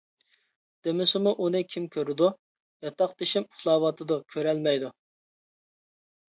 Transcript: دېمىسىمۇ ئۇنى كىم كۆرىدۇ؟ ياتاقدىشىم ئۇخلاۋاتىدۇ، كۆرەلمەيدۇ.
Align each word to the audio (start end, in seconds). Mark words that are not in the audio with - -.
دېمىسىمۇ 0.85 1.33
ئۇنى 1.43 1.61
كىم 1.73 1.85
كۆرىدۇ؟ 1.95 2.29
ياتاقدىشىم 2.87 3.45
ئۇخلاۋاتىدۇ، 3.51 4.19
كۆرەلمەيدۇ. 4.37 4.91